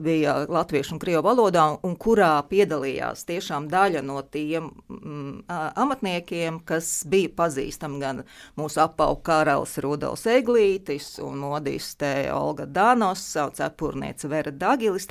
[0.00, 5.46] bija latviešu un krievu valodā, un kurā piedalījās tiešām daļa no tiem mm,
[5.82, 8.22] amatniekiem, kas bija pazīstami gan
[8.58, 15.08] mūsu apauga karalis Rudolfs Eglītis un modiste Olga Danosa, cepurniece Vera Dagilis.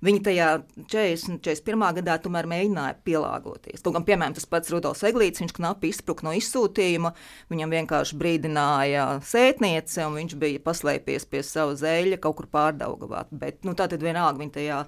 [0.00, 0.48] Viņi tajā
[0.88, 1.82] 40, 41.
[1.98, 3.82] gadā tomēr mēģināja pielāgoties.
[3.84, 7.10] Tur gan, piemēram, tas pats Rudolfs Eglīts, viņš knapi izspruka no izsūtījuma,
[7.52, 13.28] viņam vienkārši brīdināja sētniece, un viņš bija paslēpies pie sava zēļa kaut kur pārdaugavāt.
[13.42, 14.78] Bet, nu, tā tad vienalga viņi tajā,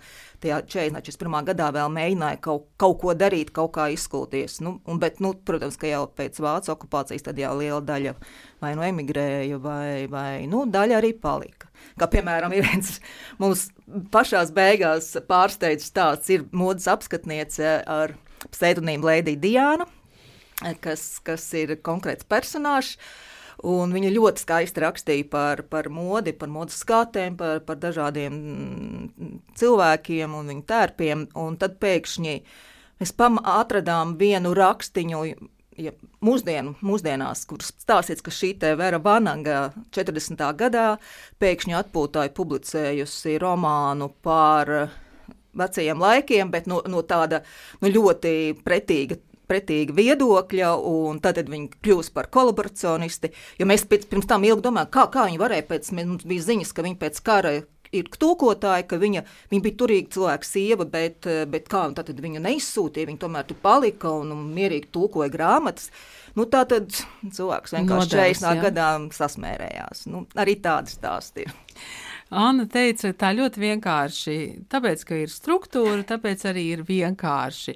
[0.41, 1.37] tajā 40, 41.
[1.51, 4.63] gadā vēl mēģināja kaut, kaut ko darīt, kaut kā izskulties.
[4.65, 8.17] Nu, un, bet, nu, protams, ka jau pēc Vācijas okupācijas tad jau liela daļa
[8.63, 11.69] vai nu emigrēja, vai, vai nu, daļa arī palika.
[11.99, 12.97] Kā piemēram, ir viens
[13.43, 13.67] mums
[14.13, 18.15] pašā beigās pārsteidz stāsts, ir modes apskatniece ar
[18.53, 19.87] pseidonīmu Lēdija Diana,
[20.83, 22.97] kas, kas ir konkrēts personāžs.
[23.63, 28.35] Un viņa ļoti skaisti rakstīja par, par modi, par modes skātēm, par, par dažādiem
[29.61, 31.27] cilvēkiem un viņu tērpiem.
[31.39, 32.35] Un tad pēkšņi
[32.99, 35.23] mēs atradām vienu rakstiņu
[35.83, 35.93] ja
[36.25, 40.45] mūsdienu, mūsdienās, kuras stāstīts, ka šī te Vera Vanaga 40.
[40.59, 40.87] gadā
[41.43, 44.95] pēkšņi atpūtāja publicējusi romānu par eh,
[45.59, 47.43] vecajiem laikiem, bet no, no tāda
[47.83, 49.21] nu, ļoti pretīga
[49.53, 53.33] pretīga viedokļa, un tad viņi kļūst par kolaborationisti.
[53.61, 56.73] Jo mēs pēc, pirms tam ilgi domājām, kā, kā viņi varēja pēc, mums bija ziņas,
[56.73, 57.53] ka viņi pēc kara
[57.93, 63.11] ir tūkotāji, ka viņa, viņa bija turīga cilvēka sieva, bet, bet kā tad viņu neizsūtīja,
[63.11, 65.91] viņa tomēr tur palika un, un mierīgi tūkoja grāmatas.
[66.39, 70.07] Nu, tā tad cilvēks vienkārši 40 gadā sasmērējās.
[70.09, 71.53] Nu, arī tādas stāsti ir.
[72.33, 74.37] Anna teica, tā ļoti vienkārši.
[74.73, 77.75] Tāpēc, ka ir struktūra, tāpēc arī ir vienkārši.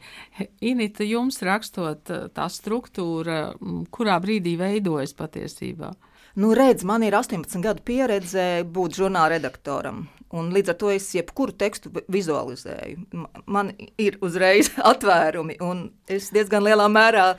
[0.64, 3.50] Inita, jums rakstot tā struktūra,
[3.92, 5.92] kurā brīdī veidojas patiesībā?
[6.36, 10.02] Nu, redz, man ir 18 gadu pieredze būt žurnāla redaktoram.
[10.36, 13.22] Un līdz ar to es jebkuru tekstu vizualizēju.
[13.48, 17.30] Man ir uzreiz atvērumi, un es diezgan lielā mērā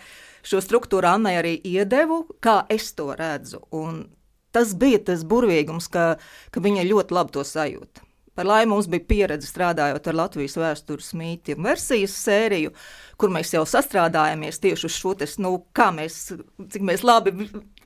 [0.41, 3.61] šo struktūru Annai arī iedevu, kā es to redzu.
[3.69, 4.01] Un
[4.49, 6.15] tas bija tas burvīgums, ka,
[6.49, 8.01] ka viņa ļoti labi to sajūta.
[8.33, 12.73] Par laimi mums bija pieredze strādājot ar Latvijas vēstures mītiem versijas sēriju,
[13.17, 16.31] kur mēs jau sastrādājāmies tieši uz šo te, nu, kā mēs,
[16.73, 17.33] cik mēs labi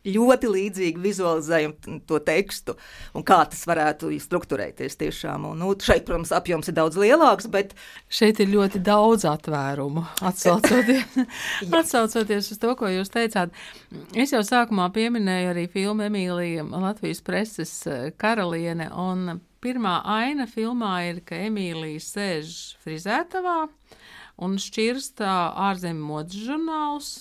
[0.08, 1.74] ļoti līdzīgi vizualizējam
[2.10, 2.76] to tekstu
[3.18, 5.46] un kā tas varētu strukturēties tiešām.
[5.52, 7.76] Un, nu, šeit, protams, apjoms ir daudz lielāks, bet
[8.12, 10.06] šeit ir ļoti daudz atvērumu.
[10.26, 11.20] Atsaucoties,
[11.82, 13.54] atsaucoties uz to, ko jūs teicāt,
[14.16, 18.90] es jau sākumā pieminēju arī filmu Emīlija Latvijas preses eh, karaliene.
[19.62, 23.68] Pirmā aina filmā ir, ka Emīlija sēž frizētavā
[24.42, 25.30] un šķirsta
[25.70, 27.12] ārzemju modes žurnālus,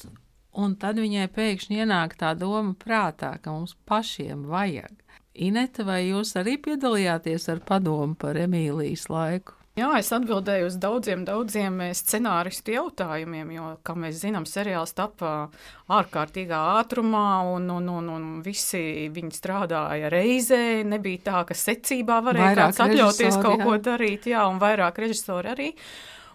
[0.59, 4.97] Un tad viņai pēkšņi ienāk tā doma prātā, ka mums pašiem vajag.
[5.35, 9.55] Ineta, vai jūs arī piedalījāties ar padomu par Emīlijas laiku?
[9.79, 15.47] Jā, es atbildēju uz daudziem, daudziem scenāristu jautājumiem, jo, kā mēs zinām, seriāls tapā
[15.95, 20.83] ārkārtīgā ātrumā, un, un, un, un visi viņi strādāja reizē.
[20.91, 23.69] Nebija tā, ka secībā varēja vairāk kāds atļauties kaut jā.
[23.69, 25.71] ko darīt, jā, un vairāk režisori arī.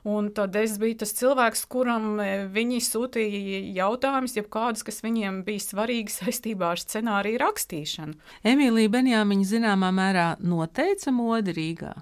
[0.05, 5.39] Un tad es biju tas cilvēks, kuram e, viņi sūtīja jautājumus, jeb kādus, kas viņiem
[5.47, 8.19] bija svarīgi saistībā ar scenāriju rakstīšanu.
[8.45, 11.95] Emīlija Benjāmiņa zināmā mērā noteica modi Rīgā.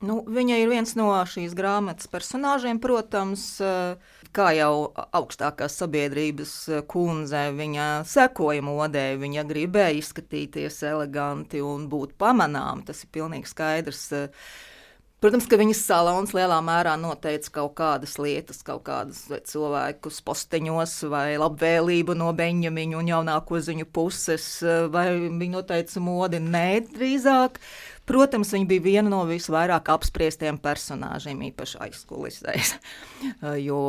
[0.00, 3.42] Nu, viņa ir viens no šīs grāmatas personāžiem, protams,
[4.32, 6.54] kā jau augstākās sabiedrības
[6.88, 7.42] kundze.
[7.58, 12.80] Viņa sekoja modē, viņa gribēja izskatīties eleganti un būt pamanām.
[12.88, 14.06] Tas ir pilnīgi skaidrs.
[15.20, 21.34] Protams, ka viņas salons lielā mērā noteica kaut kādas lietas, kaut kādus cilvēkus posteņos, vai
[21.36, 24.46] labvēlību no Benjamina un jaunāko ziņu puses,
[24.88, 26.40] vai viņa noteica modi.
[26.40, 27.60] Nē, drīzāk
[28.08, 32.74] Protams, viņa bija viena no visvairāk apspriestiem personāžiem, īpaši aizkulisēs.
[33.68, 33.80] jo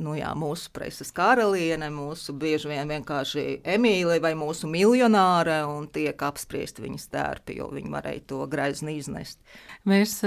[0.00, 6.22] nu jā, mūsu preses karaliene, mūsu bieži vien vienkārši Emīlija vai mūsu miljonāre, un tiek
[6.26, 9.38] apspriesti viņas tērpi, jo viņi varēja to grezni iznest.
[9.88, 10.18] Mēs,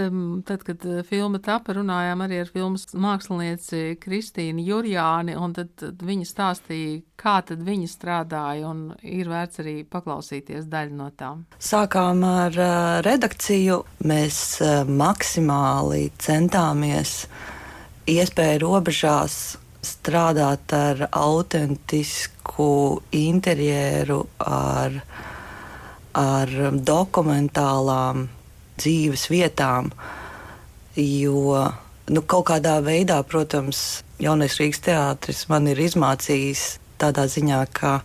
[0.47, 6.01] tad, kad eh, filma tapa, runājām arī ar filmas mākslinieci Kristīnu Jurjāni, un tad, tad
[6.05, 11.45] viņa stāstīja, kā tad viņa strādāja, un ir vērts arī paklausīties daļu no tām.
[11.61, 13.81] Sākām ar uh, redakciju.
[14.05, 17.23] Mēs uh, maksimāli centāmies
[18.09, 24.99] iespēju robežās strādāt ar autentisku interjeru, ar,
[26.15, 26.53] ar
[26.91, 28.27] dokumentālām
[28.79, 29.91] dzīves vietām.
[30.95, 31.63] Jo
[32.09, 36.65] nu, kaut kādā veidā, protams, jaunais Rīgas teātris man ir izmācījis
[37.01, 37.97] tādā ziņā, ka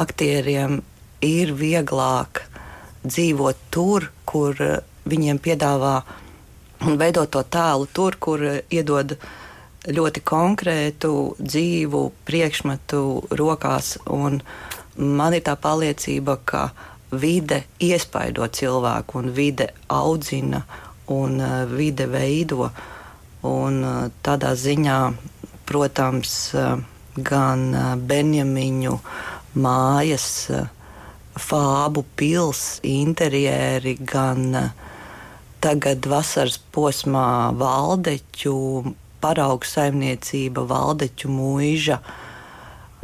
[0.00, 0.80] aktieriem
[1.24, 2.44] ir vieglāk
[3.04, 4.58] dzīvot tur, kur
[5.04, 5.96] viņiem piedāvā
[6.84, 9.16] un veidot to tēlu tur, kur iedod
[9.84, 13.02] ļoti konkrētu dzīvu priekšmetu
[13.36, 13.94] rokās.
[14.08, 14.40] Un
[14.96, 16.68] man ir tā pārliecība, ka
[17.12, 20.64] vide iespaido cilvēku, un vide audzina
[21.12, 22.70] un uh, vide veido.
[23.44, 23.82] Un,
[24.24, 24.98] tādā ziņā,
[25.68, 26.54] protams,
[27.14, 27.64] gan
[28.08, 28.94] Benjamiņu
[29.60, 30.28] mājas,
[31.40, 34.72] fābu pils, interjeri, gan
[35.64, 38.56] tagad vasaras posmā valdeķu
[39.24, 41.98] paraugu saimniecība, valdeķu mūža,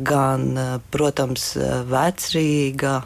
[0.00, 0.44] gan,
[0.92, 1.54] protams,
[1.88, 3.00] vecrīga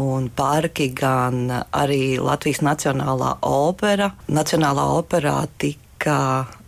[0.00, 4.10] un parki, gan arī Latvijas Nacionālā opera.
[4.28, 6.18] Nacionālā operā tika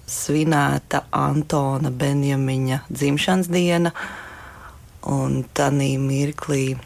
[0.06, 3.90] svinēta Antona Benjamiņa dzimšanas diena,
[5.10, 6.76] un tādā mirklī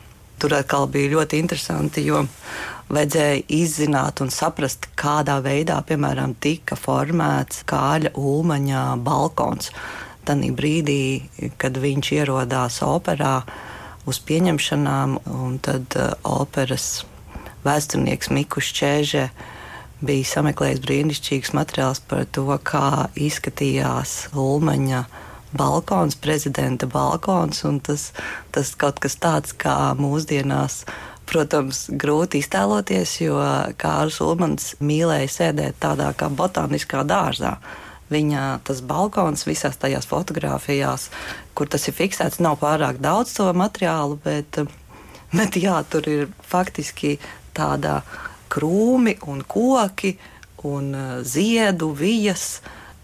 [0.41, 2.25] tur atkal bija ļoti interesanti, jo
[2.91, 9.71] vajadzēja izzināt un saprast, kādā veidā, piemēram, tika formēts Kāļa Ulmaņa balkons.
[10.27, 11.03] Tanī brīdī,
[11.61, 13.41] kad viņš ierodās operā,
[14.11, 17.05] uz pieņemšanām, un tad uh, operas
[17.65, 19.29] vēsturnieks Mikus Čēže
[20.01, 25.30] bija sameklējis brīnišķīgs materiāls par to, kā izskatījās Ulmaņa balkons,
[26.21, 28.13] prezidenta balkons, tas,
[28.51, 30.85] tas kaut kas tāds kā mūsdienās.
[31.31, 33.39] Protams, grūti iztēloties, jo
[33.79, 37.59] Kārlis Ulmans mīlēja sēdēt tādā kā botāniskā dārzā.
[38.11, 41.07] Viņa tas balkons visās tajās fotografijās,
[41.55, 44.59] kur tas ir fiksēts, nav pārāk daudz to materiālu, bet,
[45.31, 47.21] bet jā, tur ir faktiski
[47.55, 48.01] tāda
[48.51, 50.17] krūmi un koki
[50.67, 52.61] un uh, ziedu vijas.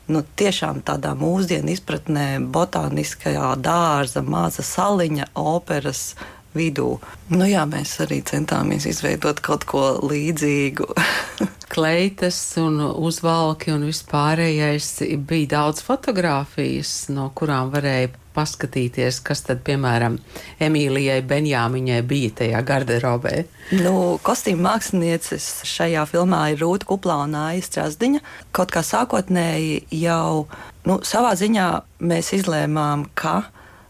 [0.07, 6.13] Nu, tiešām tādā mūsdienu izpratnē, botāniskajā dārza, maza saliņa, operas
[6.57, 6.97] vidū.
[7.33, 10.89] Nu, jā, mēs arī centāmies izveidot kaut ko līdzīgu.
[11.75, 14.93] Kleitas un uzvalki un vispārējais
[15.29, 20.19] bija daudz fotografijas, no kurām varēja paskatīties, kas tad, piemēram,
[20.63, 23.35] Emīlijai Benjāmiņai bija tajā garderobē.
[23.81, 23.95] Nu,
[24.27, 28.23] kostīm mākslinieces šajā filmā ir Rūta Kuplā un Aija Strasdiņa.
[28.57, 30.47] Kaut kā sākotnēji jau
[30.89, 31.69] nu, savā ziņā
[32.07, 33.41] mēs izlēmām, ka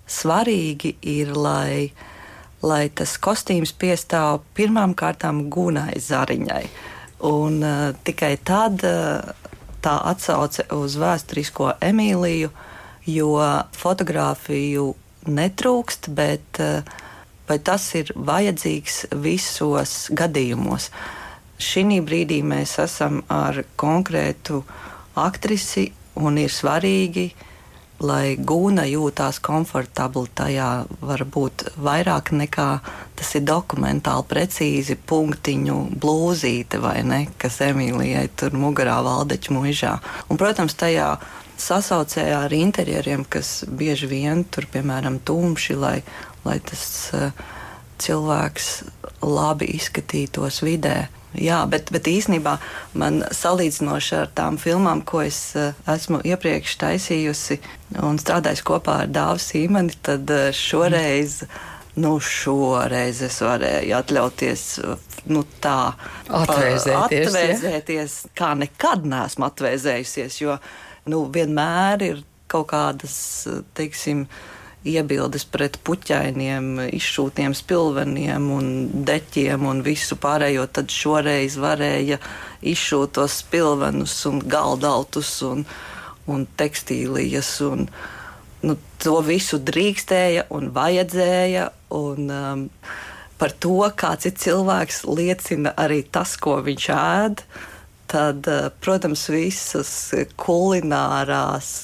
[0.06, 1.90] svarīgi ir, lai
[2.64, 6.64] lai tas kostīms piestāv pirmām kārtām Gunai Zariņai.
[7.28, 9.32] Un uh, tikai tad uh,
[9.84, 12.50] tā atsauce uz vēsturisko Emīliju,
[13.06, 13.32] jo
[13.76, 14.90] fotografiju
[15.26, 16.80] netrūkst, bet uh,
[17.48, 20.90] vai tas ir vajadzīgs visos gadījumos?
[21.56, 24.60] Šī brīdī mēs esam ar konkrētu
[25.16, 25.88] aktrisi
[26.20, 27.55] un ir svarīgi, uh,
[28.04, 32.68] lai gūna jūtās komfortabli tajā, varbūt vairāk nekā
[33.16, 39.96] tas ir dokumentāli precīzi punktiņu blūzīte vai ne, kas Emīlijai tur mugurā valdeķu mužā.
[40.28, 41.14] Un, protams, tajā
[41.56, 45.96] sasaucē ar interjeriem, kas bieži vien tur, piemēram, tumši, lai,
[46.44, 46.84] lai tas
[47.16, 47.30] uh,
[48.02, 48.70] cilvēks
[49.24, 51.06] labi izskatītos vidē.
[51.36, 52.54] Jā, bet, bet īsnībā
[52.96, 57.58] man salīdzinoši ar tām filmām, ko es uh, esmu iepriekš taisījusi
[58.06, 61.42] un strādājusi kopā ar Dāvu Sīmani, tad uh, šoreiz
[62.00, 64.64] nu, šoreiz es varēju atļauties
[65.32, 65.92] nu, tā
[66.28, 68.32] atvēzēties, atvēzēties ja?
[68.36, 70.40] kā nekad neesmu atvēzējusies.
[70.42, 70.58] Jo
[71.10, 73.16] nu, vienmēr ir kaut kādas,
[73.76, 74.26] teiksim,
[74.86, 78.68] iebildes pret puķainiem, izšūtiem spilveniem un
[79.06, 82.20] deķiem un visu pārējo, tad šoreiz varēja
[82.66, 85.64] izšūt tos spilvenus un galdautus un,
[86.30, 87.50] un tekstīlijas.
[87.66, 87.88] Un,
[88.66, 91.70] nu, to visu drīkstēja un vajadzēja.
[91.96, 92.64] Un, um,
[93.40, 97.44] par to, kāds ir cilvēks, liecina arī tas, ko viņš ēd.
[98.10, 99.92] Tad, uh, protams, visas
[100.38, 101.74] kulinārās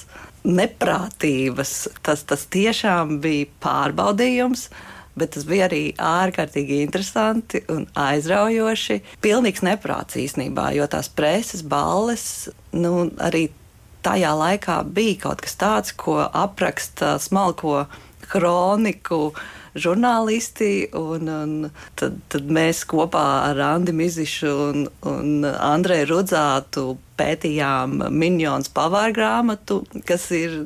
[0.44, 4.68] neprātības, tas, tas tiešām bija pārbaudījums.
[5.12, 9.02] Bet tas bija arī ārkārtīgi interesanti un aizraujoši.
[9.20, 13.50] Pilnīgs neprāts īstenībā, jo tās preses balles nu, arī
[14.02, 17.84] tajā laikā bija kaut kas tāds, ko apraksta smalko
[18.32, 19.34] kroniku
[19.74, 20.90] žurnālisti.
[20.98, 26.86] Un, un tad, tad mēs kopā ar Andu Mizišu un, un Andreju Rudzātu
[27.18, 30.62] pētījām Minjons pavārgrāmatu, kas ir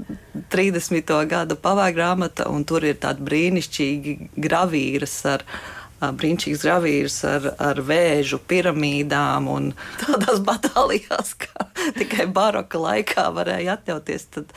[0.52, 1.16] 30.
[1.28, 5.44] gada pavārgrāmata, un tur ir tādi brīnišķīgi gravīras ar
[5.96, 9.70] brīnišķīgs gravīrs ar, ar vēžu piramīdām un
[10.02, 14.28] tādās batālijās, kā tikai baroka laikā varēja atļauties.
[14.36, 14.52] Tad,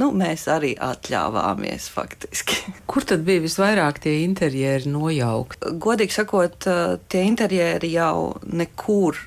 [0.00, 2.58] nu, mēs arī atļāvāmies faktiski.
[2.90, 5.72] Kur tad bija visvairāk tie interjeri nojaukti?
[5.82, 6.68] Godīgi sakot,
[7.08, 9.18] tie interjeri jau nekur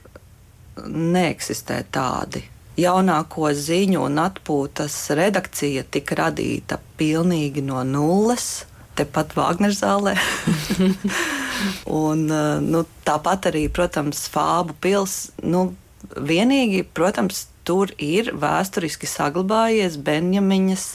[0.88, 2.46] neeksistē tādi.
[2.80, 8.64] Jaunāko ziņu un atpūtas redakcija tika radīta pilnīgi no nulles
[9.00, 10.16] tepat Vāgner zālē.
[12.08, 15.30] un, eh, nu, tāpat arī, protams, Fābu pils.
[15.44, 15.70] Nu,
[16.16, 20.88] vienīgi, protams, tur ir vēsturiski saglabājies Benjamiņas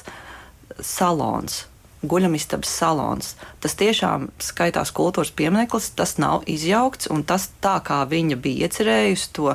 [0.80, 1.64] salons.
[2.04, 3.30] Guļamistabas salons.
[3.64, 9.30] Tas tiešām skaitās kultūras piemineklis, tas nav izjaukts, un tas tā kā viņa bija iecerējusi
[9.38, 9.54] to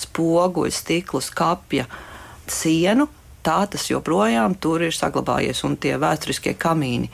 [0.00, 1.84] spoguļu, stiklu, skapja
[2.50, 3.08] sienu,
[3.44, 7.10] tā tas joprojām tur ir saglabājies, un tie vēsturiskie kamīni.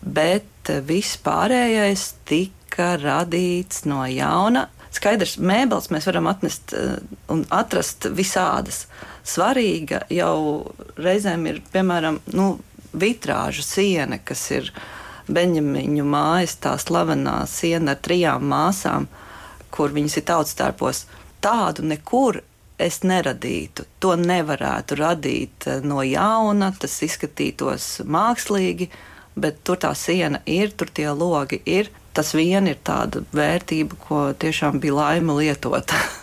[0.00, 4.66] Bet viss pārējais tika radīts no jauna.
[4.90, 6.98] Skaidrs, mēbeles mēs varam atnest eh,
[7.30, 8.84] un atrast visādas.
[9.26, 12.52] Svarīga jau reizēm ir, piemēram, nu,
[12.90, 14.72] vitrāžu siena, kas ir
[15.30, 19.06] Benjamiņu mājas, tā slavenā siena ar trijām māsām,
[19.70, 21.04] kur viņas ir tautstērpos.
[21.44, 22.40] Tādu nekur
[22.80, 23.86] es neradītu.
[24.02, 28.90] To nevarētu radīt eh, no jauna, tas izskatītos mākslīgi
[29.36, 31.90] bet tur tā siena ir, tur tie logi ir.
[32.16, 35.94] Tas vien ir tāda vērtība, ko tiešām bija laime lietot.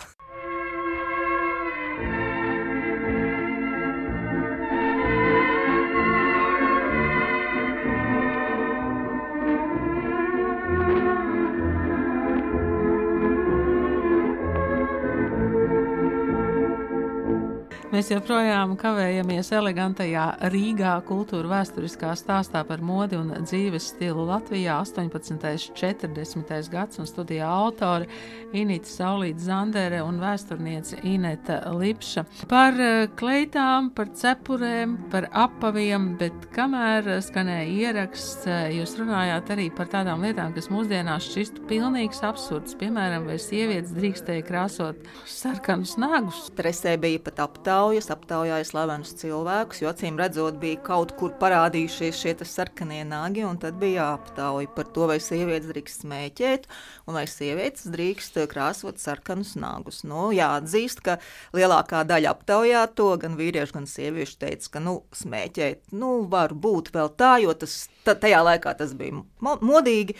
[17.98, 25.32] Mēs joprojām kavējamies elegantajā Rīgā kultūra vēsturiskā stāstā par modi un dzīves stilu Latvijā 18.
[25.34, 25.40] un
[25.80, 26.68] 40.
[26.70, 28.06] gads un studijā autori
[28.54, 32.22] Inita Saulīta Zandere un vēsturniece Ineta Lipša.
[32.46, 39.66] Par eh, kleitām, par cepurēm, par apaviem, bet kamēr skanēja ieraksts, eh, jūs runājāt arī
[39.74, 42.78] par tādām lietām, kas mūsdienās šķistu pilnīgs absurds.
[42.78, 46.46] Piemēram, vai sievietes drīkstēja krāsot sarkanus nagus.
[46.54, 52.18] Presē bija pat aptauja aptaujas, aptaujāja slavenus cilvēkus, jo acīm redzot, bija kaut kur parādījušies
[52.20, 56.68] šie sarkanie nagi, un tad bija aptauja par to, vai sievietes drīkst smēķēt,
[57.08, 60.02] un vai sievietes drīkst krāsot sarkanus nagus.
[60.04, 61.16] Nu, jāatzīst, ka
[61.56, 67.14] lielākā daļa aptaujāto, gan vīriešu, gan sieviešu teica, ka nu, smēķēt nu, var būt vēl
[67.16, 70.18] tā, jo tas, tajā laikā tas bija modīgi.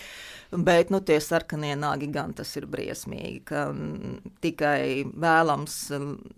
[0.49, 3.67] Bet nu, tie sarkanie nāgi gan tas ir briesmīgi, ka
[4.41, 5.75] tikai vēlams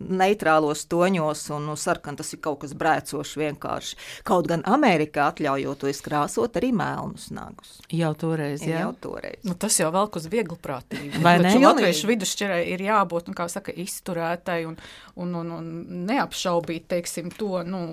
[0.03, 1.20] neitrālos toņos
[1.55, 3.99] un nu, sarkan tas ir kaut kas brēcošs vienkārši.
[4.27, 7.77] Kaut gan Amerikā atļaujot to izkrāsot arī melnus nagus.
[7.95, 8.83] Jau toreiz, jā.
[8.85, 9.41] Jau toreiz.
[9.47, 11.23] Nu, tas jau velk uz vieglu prātību.
[11.25, 11.55] Vai ne?
[11.61, 14.77] Latviešu vidusšķirai ir jābūt, nu, kā saka, izturētai un,
[15.21, 15.71] un, un, un
[16.09, 17.85] neapšaubīt, teiksim, to, nu,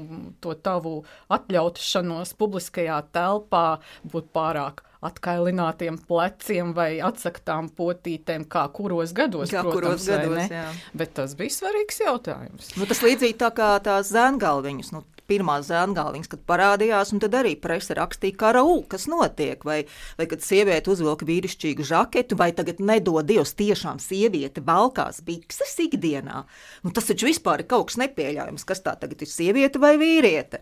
[0.44, 1.00] to tavu
[1.34, 3.68] atļaušanos publiskajā telpā
[4.08, 9.52] būt pārāk atkailinātiem pleciem vai atsaktām potītēm, kā kuros gados.
[9.54, 10.66] Kā protams, kuros gados, jā.
[10.98, 12.74] Bet tas bija svarīgs jautājums.
[12.80, 14.94] Nu, tas līdzīgi tā kā tās zēngalviņas.
[14.96, 19.82] Nu, pirmās zēngāliņas, kad parādījās, un tad arī presa rakstīja, kā raul, kas notiek, vai,
[20.20, 26.44] vai kad sieviete uzvilka vīrišķīgu žaketu, vai tagad nedod Dievs tiešām sieviete valkās bikses ikdienā.
[26.86, 30.62] Nu, tas taču vispār ir kaut kas nepieļaujams, kas tā tagad ir sieviete vai vīriete.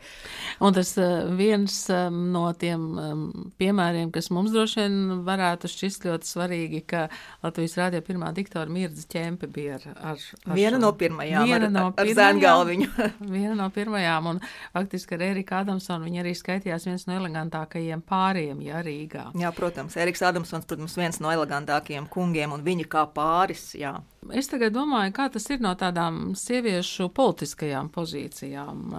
[0.66, 3.26] Un tas uh, viens um, no tiem um,
[3.62, 4.98] piemēriem, kas mums droši vien
[5.28, 7.06] varētu šķist ļoti svarīgi, ka
[7.46, 10.84] Latvijas rādio pirmā diktora Mirdza ķempe bija ar, ar, ar Viena šo.
[10.88, 12.92] no pirmajām, viena ar, no ar, ar zēngalviņu.
[13.36, 14.42] viena no pirmajām, un
[14.74, 19.30] faktiski ar Eriku Adamsonu viņa arī skaitījās viens no elegantākajiem pāriem, ja Rīgā.
[19.40, 23.96] Jā, protams, Eriks Adamsons, protams, viens no elegantākajiem kungiem, un viņa kā pāris, jā.
[24.34, 28.96] Es tagad domāju, kā tas ir no tādām sieviešu politiskajām pozīcijām.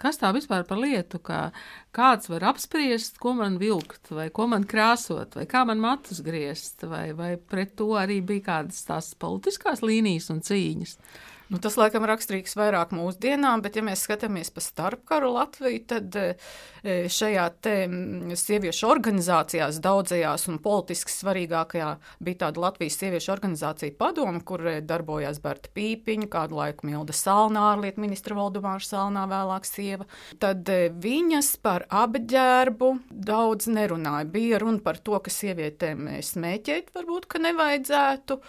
[0.00, 1.48] Kas tā vispār par lietu, ka
[1.96, 6.84] kāds var apspriest, ko man vilkt, vai ko man krāsot, vai kā man matus griezt,
[6.84, 10.98] vai, vai pret to arī bija kādas tās politiskās līnijas un cīņas.
[11.48, 16.26] Nu, tas laikam raksturīgs vairāk mūsdienām, bet, ja mēs skatāmies pa starpkaru Latviju, tad e,
[17.08, 17.72] šajā te
[18.36, 25.40] sieviešu organizācijās, daudzajās un politiski svarīgākajā bija tāda Latvijas sieviešu organizācija padoma, kur e, darbojās
[25.40, 30.04] Berta Pīpiņa, kādu laiku Milda Salnā, ārlietu ministra Valdemāra Salnā, vēlāk sieva.
[30.44, 34.28] Tad e, viņas par apģērbu daudz nerunāja.
[34.36, 38.40] Bija runa par to, ka sievietēm smēķēt varbūt, ka nevajadzētu,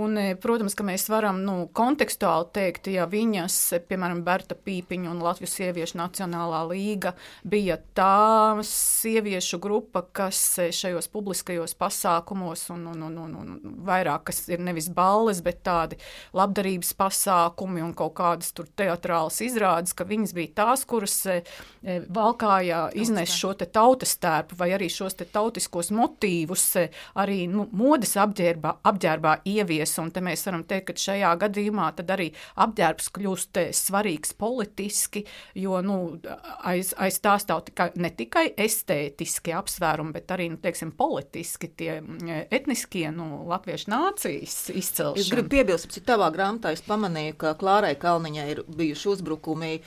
[0.00, 3.56] un, protams, ka mēs varam, nu, kontekstuāli teikt, ja viņas,
[3.88, 10.40] piemēram, Berta Pīpiņa un Latvijas sieviešu nacionālā līga bija tā sieviešu grupa, kas
[10.76, 15.98] šajos publiskajos pasākumos un, un, un, un, un vairāk, kas ir nevis balles, bet tādi
[16.36, 21.38] labdarības pasākumi un kaut kādas tur teatrālas izrādes, ka viņas bija tās, kuras e,
[21.82, 26.86] e, valkājā iznes šo te tautas tērpu vai arī šos te tautiskos motīvus e,
[27.18, 32.12] arī nu, modes apģērbā, apģērbā ievies, un te mēs varam teikt, ka šajā gadījumā tad
[32.16, 32.30] arī
[32.64, 35.24] apģērbs kļūst eh, svarīgs politiski,
[35.58, 35.98] jo nu,
[36.66, 41.92] aiz, aiz tā stāv tikai, ne tikai estētiski apsvērumi, bet arī nu, teiksim, politiski tie
[42.00, 45.22] mm, etniskie nu, latviešu nācijas izcelšana.
[45.22, 49.80] Es gribu piebilst, ka tavā grāmatā es pamanīju, ka Klārai Kalniņai ir bijuši uzbrukumi Eh,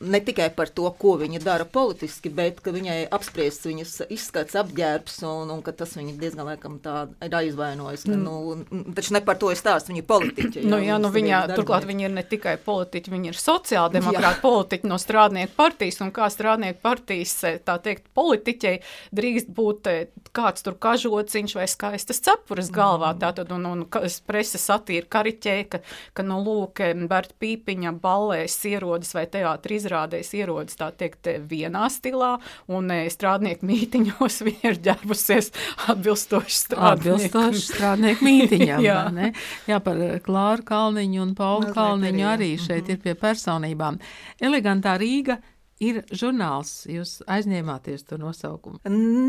[0.00, 5.20] ne tikai par to, ko viņa dara politiski, bet ka viņai apspriests viņas izskats, apģērbs,
[5.28, 8.06] un, un ka tas viņa diezgan laikam tā ir aizvainojis.
[8.08, 8.24] Mm.
[8.24, 10.64] Nu, taču ne par to ir stāsts, viņa ir politiķa.
[10.66, 14.98] Nu, jā, nu viņa, turklāt viņa ir ne tikai politiķa, viņa ir sociāldemokrāta politiķa no
[15.00, 18.76] strādnieku partijas, un kā strādnieku partijas, eh, tā teikt, politiķei
[19.16, 20.00] drīkst būt eh,
[20.36, 23.22] kāds tur kažociņš vai skaistas cepures galvā, mm.
[23.22, 23.86] tātad, un, un
[24.26, 25.82] preses satīra kariķē, ka,
[26.16, 31.88] ka nu, lūk, Berta Pīpiņa ballēs ierodas vai teātris teātris izrādēs ierodas tā teikt vienā
[31.90, 32.38] stilā,
[32.68, 35.52] un e, strādnieku mītiņos viņa ir ģērbusies
[35.88, 38.82] atbilstoši strādnieku, atbilstoši strādnieku mītiņām.
[38.88, 39.10] Jā.
[39.12, 39.32] Ne?
[39.68, 42.92] Jā, par Klāru Kalniņu un Paulu Kalniņu arī šeit mm -hmm.
[42.92, 43.98] ir pie personībām.
[44.40, 45.40] Elegantā Rīga
[45.80, 46.84] ir žurnāls.
[46.90, 48.80] Jūs aizņēmāties to nosaukumu?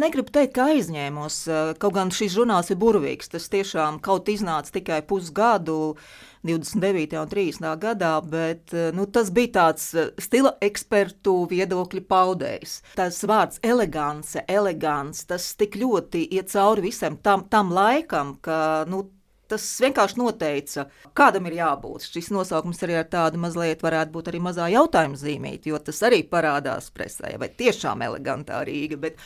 [0.01, 1.43] Negribu teikt, ka aizņēmos.
[1.81, 3.31] Kaut gan šis žurnāls ir burvīgs.
[3.31, 5.95] Tas tiešām kaut iznāca tikai pusgadu.
[6.43, 7.19] 29.
[7.21, 7.67] un 30.
[7.77, 12.79] gadā, bet eh, nu, tas bija tāds eh, stila ekspertu viedokļu paudējs.
[12.97, 19.05] Tas vārds elegance, elegants, tas tik ļoti iet cauri visam tam, tam laikam, ka nu,
[19.51, 20.87] tas vienkārši noteica,
[21.17, 22.07] kādam ir jābūt.
[22.09, 26.23] Šis nosaukums arī ar tādu mazliet varētu būt arī mazā jautājuma zīmīti, jo tas arī
[26.27, 28.99] parādās presē, vai tiešām elegantā Rīga.
[29.01, 29.19] Bet,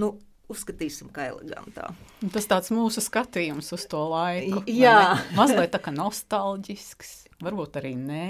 [0.00, 0.16] nu,
[0.48, 1.90] uzskatīsim, kā elegantā.
[2.32, 4.62] Tas tāds mūsu skatījums uz to laiku.
[4.72, 7.16] Jā, mazliet tā kā nostalģisks.
[7.38, 8.24] Varbūt arī nē.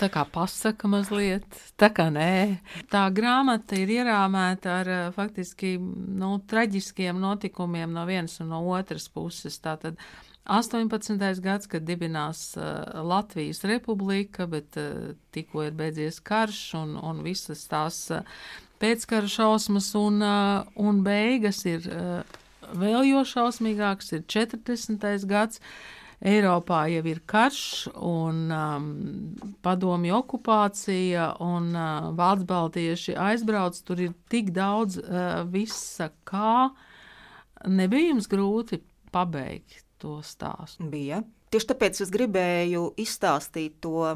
[0.00, 1.44] Tā kā pasaka mazliet,
[1.76, 2.56] tā kā nē.
[2.92, 9.58] Tā grāmata ir ierāmēta ar faktiski nu, traģiskiem notikumiem no vienas un no otras puses.
[9.60, 10.00] Tātad
[10.44, 11.40] 18.
[11.40, 17.62] gads, kad dibinās uh, Latvijas republika, bet uh, tikko ir beidzies karš un, un visas
[17.70, 18.20] tās uh,
[18.82, 22.40] pēckara šausmas, un, uh, un beigas ir uh,
[22.76, 25.28] vēl jo šausmīgāks, ir 40.
[25.30, 25.62] gads.
[26.24, 28.84] Eiropā jau ir karš un um,
[29.64, 33.80] padomju okupācija, un uh, Vācu baltieši aizbrauc.
[33.84, 36.70] Tur ir tik daudz uh, visa, kā
[37.68, 38.80] nebija jums grūti
[39.12, 40.84] pabeigt to stāstu.
[40.92, 41.22] Bija.
[41.50, 44.14] Tieši tāpēc es gribēju izstāstīt to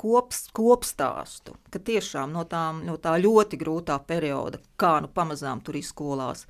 [0.00, 5.78] kops, kopstāstu, ka tiešām no, tām, no tā ļoti grūtā perioda, kā nu pamazām tur
[5.80, 6.46] izskolās,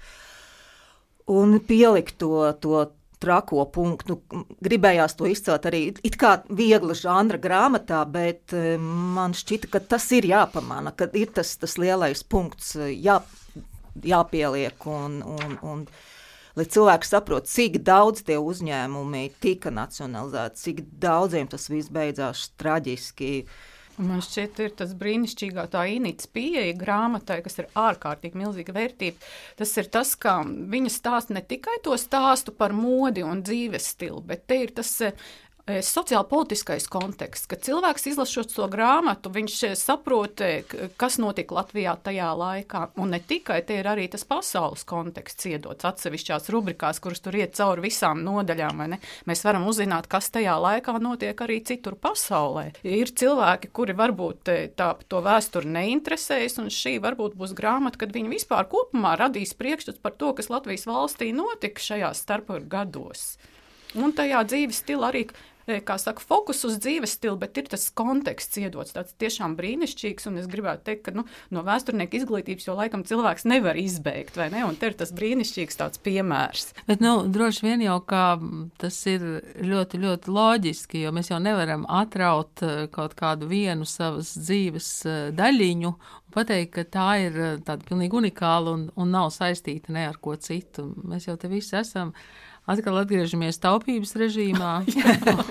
[1.30, 2.86] un pielikt to, to
[3.20, 4.16] trako punktu.
[4.32, 9.82] Nu, gribējās to izcelt arī it kā viegla žanra grāmatā, bet eh, man šķita, ka
[9.95, 13.20] tas ir jāpamana, ka ir tas, tas lielais punkts eh, jā,
[14.07, 15.84] jāpieliek un, un, un
[16.61, 23.32] lai cilvēki saprotu, cik daudz tie uzņēmumi tika nacionalizēti, cik daudziem tas viss beidzās traģiski.
[24.00, 29.28] Man šķiet, ir tas brīnišķīgā tā inītas pieeja grāmatai, kas ir ārkārtīgi milzīga vērtība.
[29.61, 34.22] Tas ir tas, ka viņa stāsta ne tikai to stāstu par modi un dzīves stilu,
[34.24, 35.12] bet te ir tas Eh,
[35.84, 42.30] sociālpolitiskais konteksts, ka cilvēks izlasot šo grāmatu, viņš eh, saprot, eh, kas notika Latvijā tajā
[42.36, 42.82] laikā.
[43.00, 47.54] Un ne tikai te ir arī tas pasaules konteksts iedots atsevišķās rubrikās, kuras tur iet
[47.58, 48.82] cauri visām nodaļām.
[49.28, 52.70] Mēs varam uzzināt, kas tajā laikā notiek arī citur pasaulē.
[52.86, 58.32] Ir cilvēki, kuri varbūt tā, to vēsturi neinteresējas, un šī varbūt būs grāmata, kad viņi
[58.32, 63.36] vispār kopumā radīs priekšstats par to, kas Latvijas valstī notika šajās starpgados gados.
[63.98, 65.24] Un tajā dzīves stilā arī
[65.86, 70.28] kā saka, fokus uz dzīves stilu, bet ir tas konteksts iedots tāds tiešām brīnišķīgs.
[70.30, 74.50] Un es gribētu teikt, ka nu, no vēsturnieka izglītības jau laikam cilvēks nevar izbeigt, vai
[74.52, 74.64] ne?
[74.66, 76.72] Un te ir tas brīnišķīgs tāds piemērs.
[76.90, 78.24] Bet, nu, droši vien jau kā
[78.80, 79.26] tas ir
[79.62, 85.20] ļoti, ļoti loģiski, jo mēs jau nevaram atraut eh, kaut kādu vienu savas dzīves eh,
[85.36, 85.94] daļiņu
[86.34, 90.86] pateikt, ka tā ir tāda pilnīgi unikāla un, un nav saistīta ne ar ko citu.
[91.02, 92.14] Mēs jau te visi esam
[92.70, 94.72] atkal atgriežamies taupības režīmā,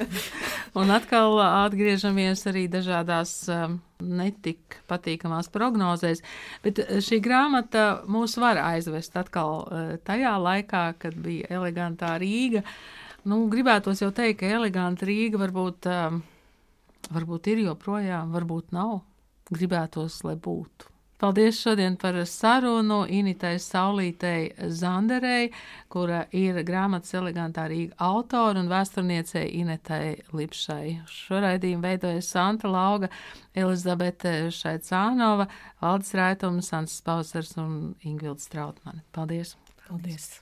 [0.79, 6.23] un atkal atgriežamies arī dažādās um, netik patīkamās prognozēs.
[6.65, 12.63] Bet uh, šī grāmata mūs var aizvest atkal uh, tajā laikā, kad bija elegantā Rīga.
[13.27, 16.21] Nu, gribētos jau teikt, ka eleganta Rīga varbūt, um,
[17.11, 19.01] varbūt ir joprojām, varbūt nav.
[19.49, 20.98] Gribētos, lai būtu.
[21.19, 25.49] Paldies šodien par sarunu Initai Saulītei Zanderei,
[25.91, 30.93] kura ir grāmatas elegantā Rīga autora un vēsturniecei Inetai Lipšai.
[31.11, 33.11] Šo raidījumu veidoja Santa Lauga,
[33.51, 35.49] Elizabete Šaicānova,
[35.83, 39.03] Valdis Raitums, Sants Pausers un Ingvilds Trautmani.
[39.11, 39.57] Paldies!
[39.89, 40.37] Paldies!